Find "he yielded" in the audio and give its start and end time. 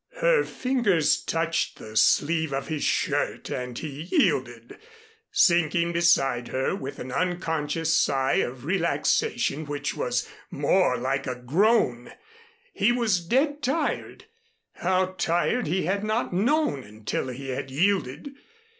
3.77-4.79